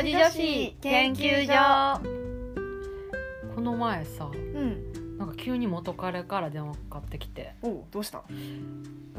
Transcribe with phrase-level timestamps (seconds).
[0.00, 2.00] 所持女子研究所。
[3.54, 5.18] この前さうん。
[5.18, 8.24] なんか急に元彼から電話かかってきて、おうどうした？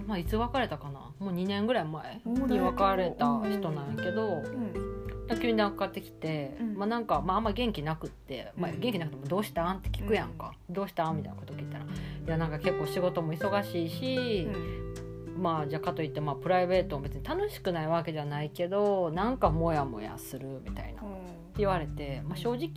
[0.08, 1.00] まあ、いつ別れたかな？
[1.20, 5.40] もう2年ぐらい前に別れた人なんやけどうん。
[5.40, 6.74] 急に電話かかってきて、うん。
[6.76, 8.80] まあなんか、まあ、あんま元気なくって、まあ、うん。
[8.80, 11.88] 元気なくても「どうしたん?」って聞くやんか「どうしたん?」みたいなこと聞いたら「い
[12.28, 14.48] やなんか結構仕事も忙しいし、
[15.42, 21.02] まあじゃあかといってまあプライベートも別に楽しくないわけじゃないけどなんかモヤモヤするみたいな。
[21.02, 22.70] って言われて、まあ、正直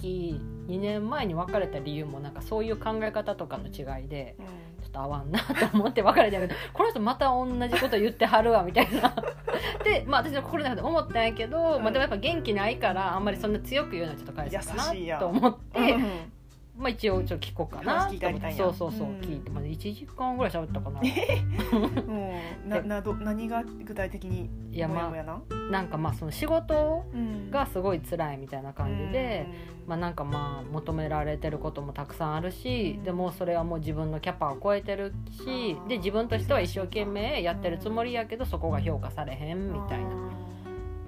[0.67, 4.35] 2年前に別れた理由もなんかそういう考え方とかの違いで
[4.83, 9.15] ちょっと合わんなと思って別れたけどこの人また同じこと言ってはるわみたいな。
[9.85, 16.33] で、まあ、私の心の中で思ったんやけど、まあ、でもやっぱ元気ないからあんまりそんな強く言うのはちょっと返すかなんと思って、うん
[16.77, 19.21] まあ、一応ちょっと聞こうかな話聞いてあげたいんやそうそうそう、うん。
[19.21, 21.01] 聞いて、まあ、1時間ぐらい喋ったかな。
[21.01, 25.83] うんななど何が具体的にいやまなあな？
[25.83, 27.51] んかまあその仕事うん。
[27.51, 29.47] がすごい辛いみたいな感じで、
[29.87, 33.05] まあ、なんかまあ求められてることもたくさんあるし、うん。
[33.05, 35.87] でもそれはもう自分のキャパを超えてるしあー。
[35.89, 40.07] で自分としては一生懸命やってるつもりやけどそこが評価されへんみたいな。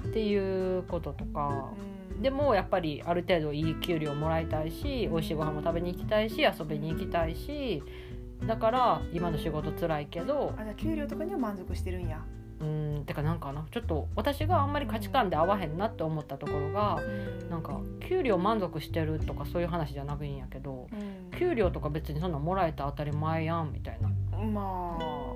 [0.07, 1.71] っていうこととか。
[2.21, 7.83] でもやっぱりある程度いい給料もらいたいし美味しいご飯も食べに行きたいし遊びに行きたいし
[8.47, 12.23] だから今の仕事辛いけどあじゃあ給料とかには満足してるんや。
[12.59, 16.99] うんてかなんかなちょっと私があんまり価値観で合わへんなって思ったところが
[17.51, 17.63] なん。
[17.63, 20.95] か給料満足してるとかそういう話じゃなくいいんやけどう
[21.35, 21.39] ん。
[21.39, 24.09] 給料とか別にそんなんもらえたら当たり前やんみたいな。
[24.39, 25.36] まあ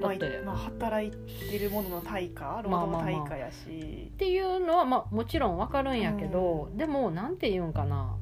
[0.00, 8.16] だってまあ、働いてるものの対価労働の対価やし、っていうのはまあもちろんわかるんやけど、でもなんて言うんかな。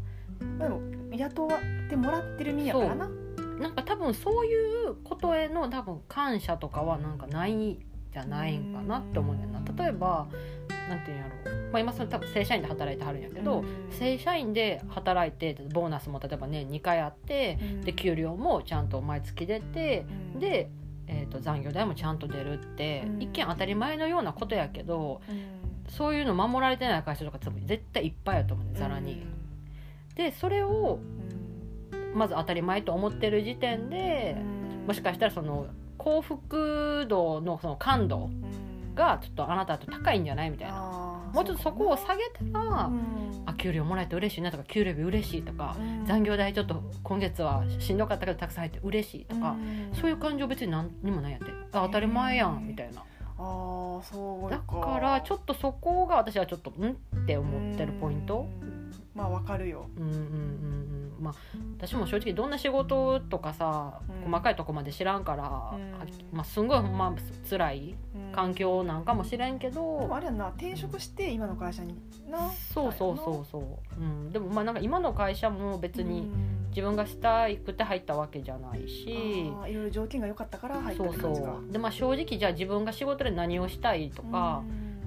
[0.58, 0.80] でも
[1.12, 3.10] 雇わってもらってる身やからな。
[3.58, 7.78] なんか多分そういうことへの多分感謝とかはなんかないん
[8.12, 9.60] じゃないんかなって思うねんな。
[9.76, 10.26] 例えば
[10.88, 13.66] なんていうんやろう、まあ、今その多分正社員で働いてはるんやけど、うん。
[13.90, 17.80] 正社員で働いてボーナスも例えば年2回あってうん。
[17.80, 20.40] で給料もちゃんと毎月出てうん。
[20.40, 20.70] で、
[21.08, 23.22] えー、と残業代もちゃんと出るって、うん。
[23.22, 25.66] 一見当たり前のようなことやけどうん。
[25.88, 29.24] そういうの守られてない会社とか絶対いっぱいやと思うねざらに。
[30.14, 30.98] でそれを
[31.92, 32.18] うん。
[32.18, 34.86] まず当たり前と思ってる時点でうん。
[34.86, 35.66] もしかしたらその
[35.98, 40.74] 幸福度のその感度うんがちょっとあなたと高いんじゃないみたいな。
[41.32, 43.42] もうちょっとそこを下げたらうん。
[43.46, 46.04] あ給料もらえて嬉しいなとか給料日嬉しいとかうん。
[46.06, 49.90] 残業代ちょっと今月はしんどかったけどたくさん入って嬉しいとかうん。
[49.94, 51.46] そういう感情別に何にもないやって。
[51.72, 53.02] あ当たり前やんみたいな。
[53.38, 56.90] あーそうだかからちょっとそこが私はちょっとん？
[56.92, 58.46] って思ってるポイント。
[58.62, 58.92] うん。
[59.14, 59.86] まあわかるよ。
[59.96, 61.34] うんうんうんうんまあ
[61.78, 64.30] 私も正直どんな仕事とかさ、うん。
[64.30, 66.36] 細かいとこまで知らんから、うん。
[66.36, 67.14] まあ、すんごいほんま
[67.48, 68.32] 辛いうん。
[68.32, 71.94] 環境なんかもしれんけでどもあれやんな転職して今の会社に
[72.28, 76.56] なそうそうそうそう、うん、でもまあなんか今の会社も別にうん。
[76.76, 81.22] 自分がしたくて入ったわけじゃないし、いろいろ条件が良かったから入った感じか。
[81.22, 84.62] そうでまあ正直じゃあ自分が仕事で何をしたいとか、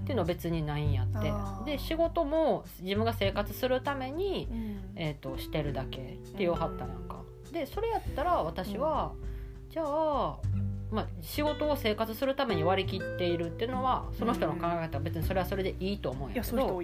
[0.10, 1.32] っていうのは別にないんやって。
[1.72, 4.80] で仕事も自分が生活するために、うん。
[4.96, 7.22] えー、としてるだけって言わはったんやんか。
[7.54, 9.14] でそれやったら私は、
[9.70, 10.38] じゃあ、
[10.92, 16.82] まあ、仕事を生活するために割り切っているっていうのはその人の考え方は別にそれはそれでいいと思うんいややけど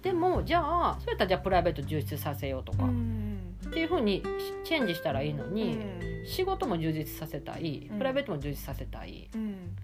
[0.00, 3.56] でもじゃあそうやったらじゃあプライベート充実させようとか、うん。
[3.66, 4.22] っていうふうに
[4.64, 6.26] チェンジしたらいいのに、うん。
[6.28, 9.76] 仕事も充実させたいうんプライベートも充実させたい、うん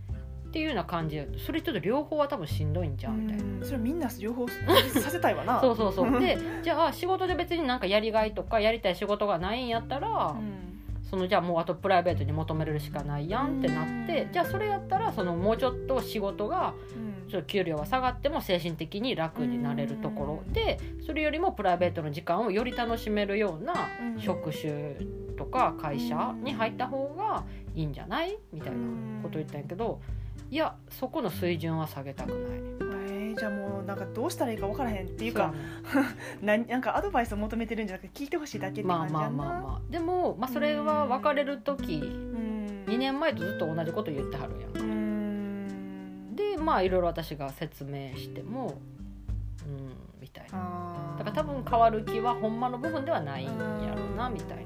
[0.54, 1.16] っていうような感じ。
[1.16, 3.42] でそれちょっと両方は多分しんどいんじゃんみたいな。
[3.42, 3.64] うん。
[3.64, 4.54] それみんな両方さ
[5.10, 5.60] せたいわな。
[5.60, 6.10] そうそうそう。
[6.20, 10.64] でじゃあ仕事で別になんかやりがいとかやりたい仕事がないんやったら、うん
[11.02, 14.32] そのじゃあもうあとプライベートに求めれるしかないやんってなって、うん。
[14.32, 17.28] じゃあそれやったらそのもうちょっと仕事がうん。
[17.28, 23.74] ちょっと給料は下がっても精神的に楽になれるところでそれよりもプライベートの時間をより楽しめるような
[24.14, 24.20] うん。
[24.20, 24.96] 職種
[25.36, 27.44] とか会社に入った方が
[27.74, 28.38] いいんじゃない？
[28.52, 28.78] みたいな
[29.22, 30.00] こと言ったんやけど
[30.54, 32.38] いやそこの水準は下げたくない。
[32.38, 35.52] えーじゃあもうなんかどうしたらいいか分からへんっていうか
[36.40, 39.44] な なんかアドバイスを求めてるんじゃなくて聞いてほしいだけってまあ感じやんな。
[39.44, 39.90] まあまあまあ。
[39.90, 42.84] でも、まあ、それは別れる時うん。
[42.86, 46.36] 2年前とずっと同じこと言ってはるやんうん。
[46.36, 48.78] でまあいろいろ私が説明しても
[49.66, 51.16] うんみたいな。
[51.18, 54.62] だから多分変わる気はほんまの部分ではないんやろうなうんみたいな。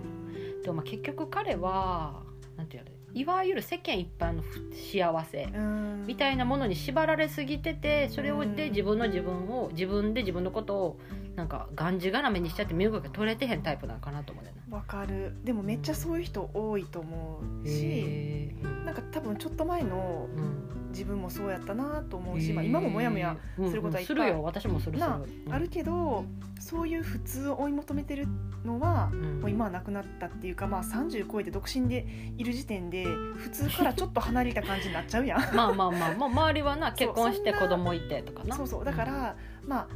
[0.62, 2.20] でもまあ結局彼は
[2.58, 5.44] なんていうのいわゆる世間一般の幸せ。
[5.44, 6.04] うん。
[6.06, 8.54] みたいなものに縛られすぎててそれをうん。
[8.54, 11.00] で自分の自分を自分で自分のことを
[11.38, 14.52] なんかがんじがらめにしちゃって身動きが取れてへんタイプなんかなと思うね。
[14.70, 15.36] わかる。
[15.44, 18.52] でもめっちゃそういう人多いと思うし
[18.84, 20.68] なんか多分ちょっと前のうん。
[20.88, 24.30] 自分もそうやったなと思うし、まあ、今もモヤモヤすることはいっぱいうんうん。
[24.30, 24.42] するよ。
[24.42, 26.24] 私もするなうんあるけど
[26.58, 28.26] そういう普通を追い求めてる
[28.64, 29.40] のはうん。
[29.40, 32.06] もう今はなくなったっていうか、まあ、30超えて独身で
[32.38, 35.40] いる時点で普通からちょっと離れた感じになっちゃうやん。
[35.54, 38.56] まあまあまあ、まあ、周りはな結婚して子供いてとかな。
[38.56, 38.84] そうそう。
[38.84, 39.88] だから、まあ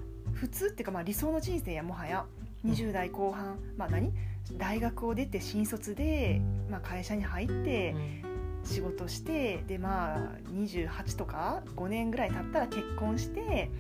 [0.43, 2.27] 普通っていうかまあ理想の人生やもはや。
[2.67, 4.13] 20代後半、まあ何？
[4.59, 7.95] 大学を出て新卒で、まあ、会社に入って
[8.25, 8.65] うん。
[8.65, 10.19] 仕事してでまあ
[10.53, 13.71] 28とか5年ぐらい経ったら結婚して、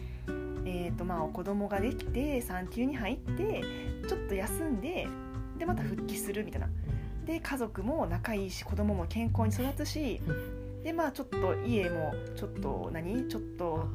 [0.64, 3.64] えーとまあ、子供ができて産休に入って
[4.09, 5.09] ちょっと休んで
[5.59, 6.69] でまた復帰するみたいな。
[7.26, 10.20] で家族も仲いいし子供も健康に育つし
[10.85, 13.26] でまあちょっと家もちょっと何？
[13.26, 13.88] ちょっと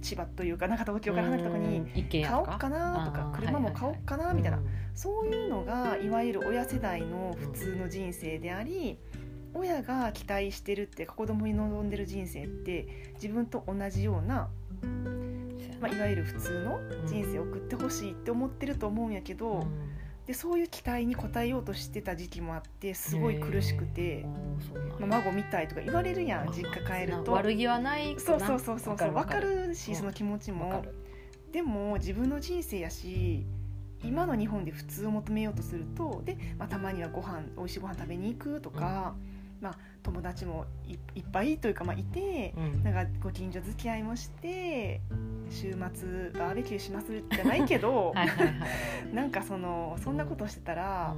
[0.00, 4.58] 千葉というかなんか東京から離れたとこに買おうかなとか車も買おうかなみたいな。
[4.58, 4.64] うん。
[4.94, 8.98] そういうのがいわゆる親世代の普通の人生であり
[9.54, 14.48] 親が期待してるって子供に望んでる人生って自分と同じような、
[15.80, 19.66] まあ、いわゆる普通の人生を送ってほしいって思ってると思うんやけど、
[20.28, 24.26] でそういう期待に応えようとしてた時期もあってすごい苦しくて、
[25.00, 27.32] まあ、孫みたいとか言われるやん実家帰ると。
[27.32, 29.96] 悪気はないかそうなそうそうそうそう分かるしうん。
[29.96, 30.84] その気持ちも。
[31.50, 33.46] でも自分の人生やし
[34.04, 39.14] 今の日本で普通を求めようとするとで、まあ、たまにはご飯美味しいご飯食べに行くとか、
[39.60, 42.82] まあ、友達もいいっぱいというか、まあ、いてうん。
[42.84, 45.00] なんかご近所付き合いもして
[45.50, 49.14] 週末バーベキューしますじゃないけど はいはいはい。
[49.14, 51.14] なんかそのそんなことしてたら、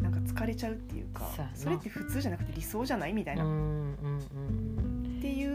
[0.00, 1.22] なんか疲れちゃうっていうか
[1.54, 3.12] それって普通じゃなくて理想じゃない？
[3.12, 4.83] みたいな、うんうんうん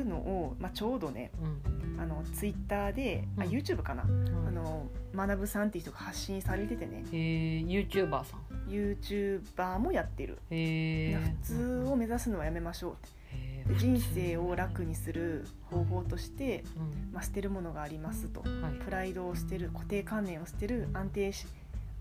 [0.10, 2.02] のを、まあ、ちょうどねうん。
[2.02, 3.50] あのツイッターで、あうん。
[3.50, 4.48] YouTube かな、うん。
[4.48, 7.04] あの学さんっていう人が発信されててね。
[7.12, 8.40] へえ YouTuber さん。
[8.70, 13.74] YouTuber もやってる、へえ普通を目指すのはやめましょうって。
[13.74, 17.14] で人生を楽にする方法として、うん。
[17.14, 18.42] まあ、捨てるものがありますと。
[18.42, 18.74] はい。
[18.84, 21.48] プライドを捨てる固定観念を捨てる安定し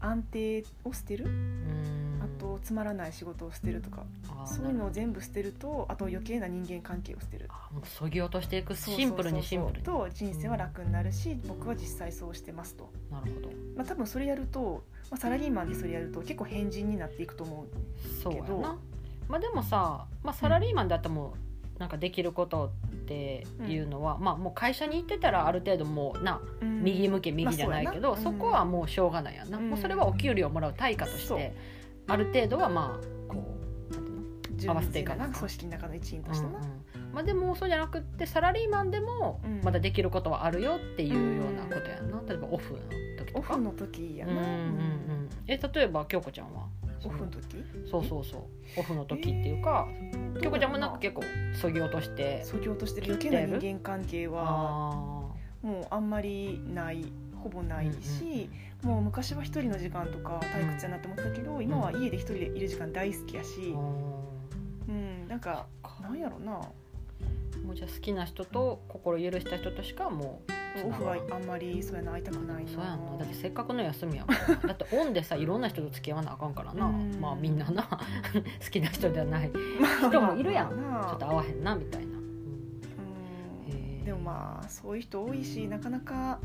[0.01, 1.25] 安定を捨てる？
[1.25, 2.08] うん
[2.39, 4.05] あとつまらない仕事を捨てるとか
[4.47, 7.47] そういうのを全部捨てるとあと余計な人間関係を捨てる。
[7.49, 8.77] あもうそぎ落としていく。
[8.77, 9.85] シンプルにシンプルに。
[9.85, 12.91] と人生は楽になるし僕は実際そうしてますと。
[13.11, 13.49] なるほど。
[13.77, 18.79] まあ、多分それやると、まあ、サラリーマンでそれやると結構変人になっていくと思うそうやけどな。
[19.29, 21.35] まあでもさ、まあ、サラリーマンだったらも
[21.77, 29.71] うなんかできることっていうのは、まあもう会社に行ってたらある程度もうな右向け右じゃないけど、まあそそこはもうしょうがないやんな、うん。
[29.71, 31.55] もうそれはお給料もらう対価として
[32.09, 33.59] ある程度はまあこ
[33.91, 34.23] うなんていうの
[34.57, 35.29] 純合わせていかな。
[35.29, 36.67] 組織の中の一員としてな、うんう
[37.11, 39.61] んまあ、でもそうじゃなくってサラリーマンでもうん。
[39.63, 42.21] まだできることはあるよっていうようなことやんな。
[42.27, 43.31] 例えばオフの時とか。
[43.35, 46.67] オフの時やな、うんうんうんえ例えば京子ちゃんは？
[47.05, 47.65] オフの時？
[47.91, 48.43] そうそうそう。
[48.77, 49.89] オフの時っていうか
[50.43, 51.23] 京子ちゃんもなんか結構
[51.55, 54.47] そぎ落としてそぎ落としてる余計な人間関係はあ
[55.63, 57.07] もうあんまりない
[57.39, 58.51] ほぼないし、
[58.83, 63.75] もう昔は一人の時間とか退屈やなって思ってたけど、今は家で一人でいる時間大好きやしー、
[64.89, 65.67] うん、なんか
[66.03, 66.53] なんやろな。
[67.65, 70.53] もうじゃあ好きな人と心許した人としかもう
[70.87, 72.71] オフはあんまりそうやな会いたくないな。
[72.71, 73.17] そうやんな。
[73.19, 74.37] だってせっかくの休みやもん。
[74.67, 76.87] だってオンでさいろんな人と付き合わなあかんからな。
[76.87, 77.21] うん。
[77.21, 77.83] まあみんなな。
[78.63, 79.51] 好きな人ではない。
[79.99, 80.77] 人もいるやん。
[80.77, 81.13] まあまあ。
[81.13, 82.21] ょっと合わへんなみたいな、う
[83.75, 84.05] ん。
[84.05, 86.39] でもまあそういう人多いしなかなか、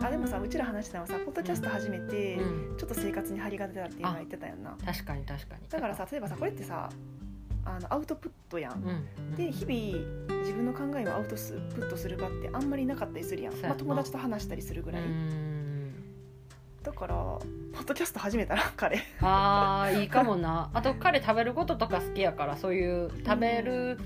[0.00, 2.76] あでもさうちら話したのはさポッドキャスト始めて、うん。
[2.76, 4.62] ちょっと生活に張りが出たっていうのは言ってたやん。
[4.62, 5.68] な確かに確かに。
[5.68, 6.88] だからさ例えばさこれってさ
[7.64, 9.34] あのアウトプットやん、うん。
[9.34, 15.92] で日々自分の考えをアウトプットする場ってあんまりなかったりするやん、まあ、友達と話したりするぐらい、うん。
[16.82, 17.40] だからポ
[17.80, 19.02] ッドキャスト始めたら彼。
[19.20, 20.70] あーいいかもな。
[20.72, 23.98] あと彼食べることとか好きやからそういう食べる、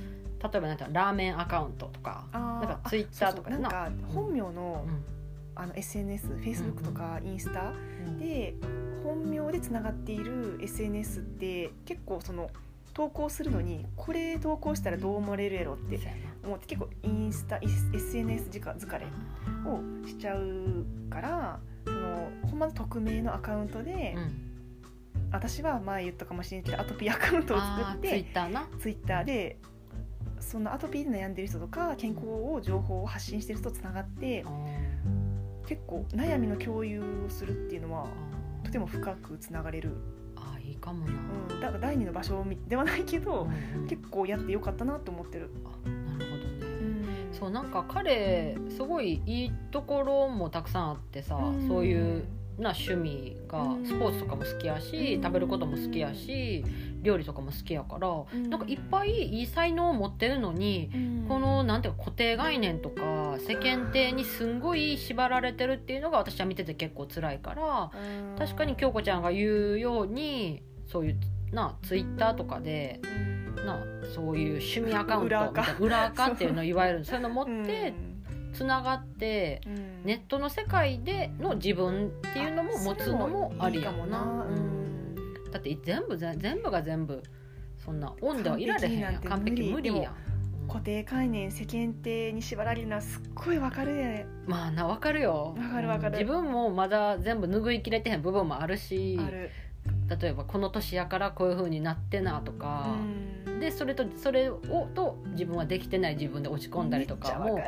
[0.42, 3.58] 例えばなんていうのラーメンアカウントとかあなんかあツイッターとかな。
[3.58, 5.04] んか本名の,、うん
[5.60, 7.74] あの SNSFacebook とかインスタ
[8.06, 8.18] うん。
[8.18, 8.54] で
[9.04, 12.50] 本名でつながっている SNS って結構その
[12.94, 15.98] 投稿するのにこれ投稿したらどう思われるやろって
[16.44, 19.06] 思って結構インスタ SNS 疲れ
[19.66, 24.46] をしちゃうからそのほんまの匿名のアカウントで、うん。
[25.32, 28.66] 私は前言ったかもしれないけどアトピーアカウントを作あーツイってッターな。
[28.80, 29.58] ツイッターで
[30.40, 34.44] そのアトピーで悩んでる人とか健康を情報を発信してる人とつながって
[35.70, 38.06] 結構悩みの共有をするっていうのは
[38.62, 39.92] あとても深くつながれる、
[40.34, 41.12] あーいいかもな、
[41.48, 43.86] うん、だから第二の場所ではないけどうんうん。
[43.86, 45.48] 結構やってよかったなと思ってる。
[45.64, 46.66] あなるほどね。
[47.30, 47.32] うん。
[47.32, 51.68] そうなんか彼すごいいいところもたくさんあってさ、うん。
[51.68, 52.24] そういう
[52.58, 53.86] な趣味がうん。
[53.86, 55.22] スポーツとかも好きやし、うん。
[55.22, 56.64] 食べることも好きやし
[57.02, 58.50] 料理とかも好きやから、うん。
[58.50, 61.26] なんかいっぱいいい才能を持ってるのに、うん。
[61.28, 68.38] このなんていうか固定概念とか世間体にすんごい縛られてるっていうのが私は見てて結構辛いからうん。
[68.38, 71.20] 確かに京子ちゃんが言うようにそういう
[71.52, 73.78] なツイッターとかでうんな
[74.14, 76.26] そういう趣味アカウント裏垢みたいな裏垢。
[76.32, 77.92] っていうのをいわゆるそういうの持うんって
[78.52, 79.90] つながってうん。
[80.04, 84.46] ネットの世界での自分っていうのも持つのもありやもな。
[84.48, 84.79] うん
[85.50, 87.22] だって全部ぜ全部が全部
[87.76, 89.14] そんなオンではいられへんやん。
[89.14, 90.14] 完完璧璧無理やん。
[90.68, 93.94] 固定概念世間体に縛られるのはすっごいわかる。
[93.94, 95.56] でまあな分かるよ。
[95.58, 96.18] わかるわかる。
[96.18, 99.18] 自分もまだ全部拭いきれてへん部分もあるし。
[99.20, 99.50] ある、
[100.20, 102.96] 例えばこの年やからこういう風になってなとか、
[103.46, 103.60] うん。
[103.60, 107.58] でそれとそれをと自分はできてない自分で落ち込んだりとかも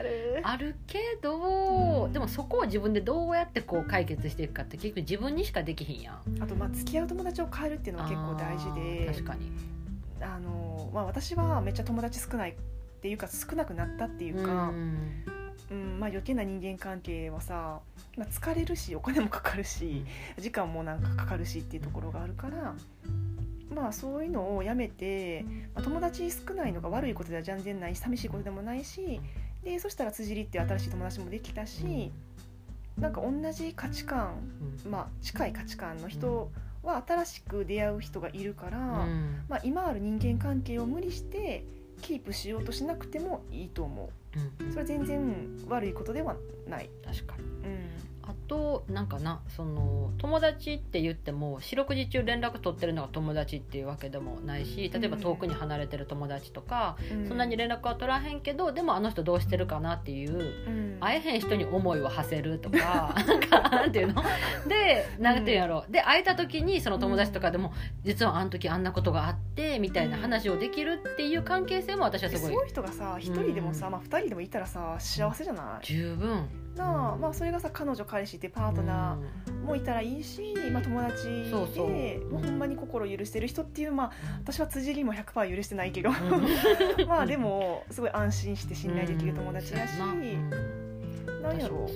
[0.42, 2.12] あるけど、うん。
[2.12, 6.42] でもそこを自分でどうやってこう解決していくかって結局自分にしかできひんやん。
[6.42, 9.52] あとまあ付き合う友達を変えるっていうのは結構大事で確かに。
[10.20, 12.54] あの、まあ、私はめっちゃ友達少ないっ
[13.00, 15.24] ていうか少なくなったっていうか、うん
[15.72, 17.80] うんまあ、余計な人間関係はさ、
[18.16, 20.04] まあ、疲れるしお金もかかるし
[20.38, 22.74] 時間もなんかかかるしっていうところがあるから、
[23.74, 29.20] まあ、そういうのをやめて、まあ、友達少ないのが悪いことでは全然ないし寂しいことでもないし
[29.64, 32.12] でそしたら辻りっていう新しい友達もできたし
[32.98, 34.34] なんか同じ価値観、
[34.84, 34.90] うん。
[34.90, 36.50] まあ、近い価値観の人
[36.82, 39.44] は新しく出会う人がいるから、うん。
[39.48, 41.64] まあ、今ある人間関係を無理して
[42.02, 44.10] キープしようとしなくてもいいと思
[44.60, 44.64] う。
[44.64, 44.68] ん。
[44.68, 46.36] うそれは全然悪いことでは
[46.68, 46.90] ない。
[47.04, 47.44] 確かに。
[47.44, 60.96] うんあとなんかなその友達って言っても四六時中連絡取ってるのが友達っていうわけでもないし例えば遠くに離れてる友達とか、そんなに連絡は取らへんけどでもあの人どうしてるかなっていううん。
[61.00, 64.22] 会えへん人に思いを馳せるとか なんかなんていうの？
[64.68, 65.84] でなんていうんやろ？
[65.90, 67.72] で会えた時にその友達とかでも
[68.04, 72.52] 実はあの時あんなことがあってみたいな話をできるっていう関係性も私はすごい。
[72.52, 75.84] そういう人がさ一人でもさ、まあ、二人でもいたらさ幸せじゃない？
[75.86, 81.88] 十分なまあ、それがさ彼女彼氏ってパートナーもいたらいいし、まあ、友達でそうそう。
[82.30, 86.10] もうほんまに心許してる人っていうまあ私は辻りも100%許してないけど。
[86.10, 86.16] うん。
[87.06, 90.50] まあでもすごい安心して信頼できる友達やし、うん。
[91.42, 91.52] な。
[91.52, 91.58] ん。
[91.58, 91.86] やろ。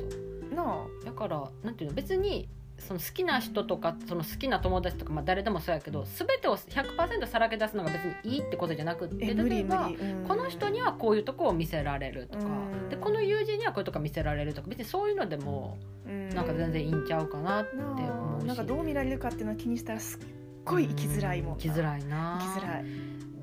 [0.50, 0.54] う。
[0.54, 1.04] なあ。
[1.04, 9.90] だからなんていうの別にその好きな人とかその好きな友達とか、まあ、誰でもそうやけど全てを100%さらけ出すのが別にいいってことじゃなくって例えば
[10.28, 12.48] この人にはこういうとこを見せられるとか、う
[12.86, 12.88] ん。
[12.88, 16.28] でこの友人にはこういうとこ見せられるとか別にそういうのでもうん。
[16.30, 18.44] なんか全然いいんちゃうかなってな思うし。
[18.44, 18.46] あ。
[18.46, 20.20] なんかどう見られるかっていうのは気にしたらすっ
[20.64, 21.56] ごい生きづらいもん。
[21.58, 22.38] 生きづらいな。
[22.40, 22.84] 生きづらい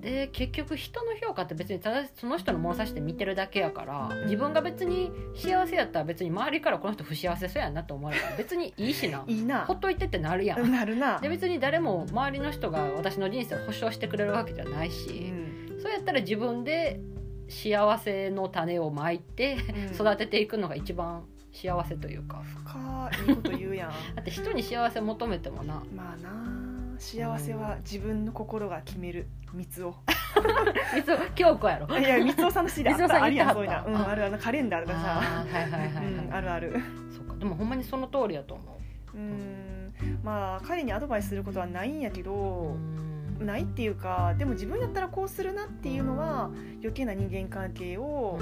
[0.03, 9.23] で結局人の評価って別にただその人の物差しで見てるだけやから自分が別に幸せやったら別に周りからこの人不幸せそうやなと思われたら別にいいしな。
[9.27, 9.65] いいな。
[9.65, 10.71] ほっといてってなるやん。
[10.71, 11.19] なるな。
[11.19, 15.79] で別に誰も周りの人が私の人生を保証してくれるわけじゃないうし、ん。
[15.81, 16.99] そうやったら自分で
[17.47, 19.57] 幸せの種をまいて
[19.89, 19.95] うん。
[19.95, 22.41] 育てていくのが一番幸せというか。
[22.43, 23.89] 深いいこと言うやん。
[24.15, 25.81] だって人に幸せ求めてもな。
[25.95, 29.95] まあな幸せは自分の心が決める三つを。
[30.97, 31.99] いつ京子やろ。
[31.99, 33.85] いや三つおさんの詩であ っあるやんそういうの。
[33.87, 34.15] うんあ。
[34.15, 34.37] るある。
[34.37, 35.19] カレンダーがさ。
[35.19, 36.73] あーはいはいはいはい、うんあるある。
[37.15, 37.35] そうか。
[37.35, 38.79] でもほんまにその通りやと思
[39.15, 39.17] う。
[39.17, 39.93] ん。
[40.23, 43.45] まあ彼にアドバイスすることはないんやけうどうん。
[43.45, 48.39] ないっていうかでも自分やったらこうするなっていうのは余計な人間関係を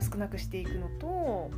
[0.00, 1.50] 少なくしていくのと、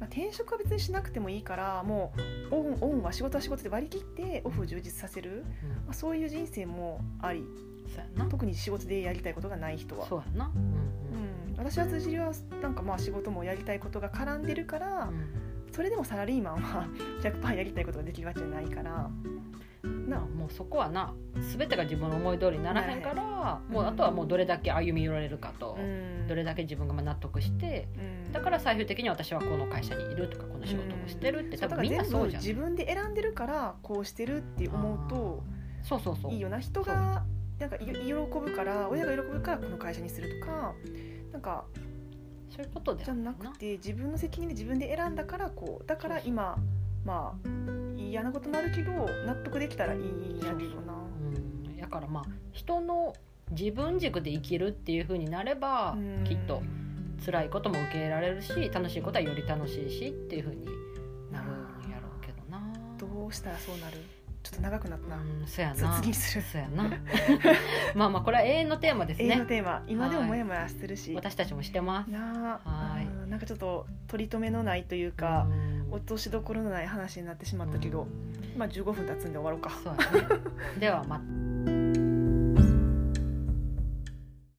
[0.00, 2.12] まあ、転職は別にしなくてもいいからも
[2.50, 5.68] うオンオンは仕事は仕事で割り切ってオフを充実させる、うん。
[5.70, 7.44] まあ、そういう人生もあり。
[8.30, 10.06] 特に仕事でやりたいことがない人は。
[10.06, 10.52] そうやな。
[10.54, 10.62] うん。
[10.62, 15.50] うん、私は辻りはなんかまあ仕事もやりたいことが絡んでるから、うん。
[15.72, 16.86] それでもサラリーマンは
[17.22, 19.10] 100%やりたいことができるわけじゃないから
[20.10, 21.14] まあもうそこはな
[21.56, 26.26] 全てが自分の思い通りにならへんからなもうあとはもうどれだけ歩み寄れるかと、うん。
[26.26, 27.88] どれだけ自分がまあ納得して
[28.26, 28.32] うん。
[28.32, 35.42] だから最終的に私はこの会社にいるとかこの仕事をしてるってそうだから多分みんなそうじゃん自分で選んでるからこうしてるって思うと
[35.82, 36.32] そうそうそう。
[36.32, 36.58] いいよな。
[36.58, 37.24] 人が
[37.58, 40.74] なんかい喜ぶから親が喜ぶからこの会社にするとか
[41.32, 41.64] なんか
[42.48, 46.56] そういうことでじゃなくて自分の責任で自分で選んだからこうだから今
[47.04, 47.48] まあ
[47.98, 48.92] 嫌なことになるけど
[49.26, 50.94] 納得できたらいいんやけどな。
[50.94, 51.76] うん。
[51.76, 53.14] だからまあ人の
[53.50, 56.24] 自分軸で生きるっていう風になればうん。
[56.24, 56.62] きっと
[57.24, 60.64] 辛いことも受け入れられるし楽しいことはより楽しいしっていう風に
[61.30, 62.60] なるんやろうけどな。
[62.98, 63.98] どうしたらそうなる？
[64.42, 65.96] ちょっと長くなったな、うんそうやつな。
[65.96, 66.42] 次にする。
[66.42, 66.84] そうやな。
[67.94, 69.84] まあまあこれは永遠のテーマです永遠のねテーマ。
[69.86, 72.10] 今でもはいモヤモヤするし、私たちもしてます。
[72.10, 72.70] なあ。
[72.70, 73.04] はい。
[73.04, 73.30] うん。
[73.30, 78.06] なんかちょっと取り留めのないというか、うん落としどころのない話になってしまったけど、
[78.56, 79.70] まあ15分経つんで終わろうか。
[79.82, 80.40] そうやね。
[80.78, 81.22] ではまた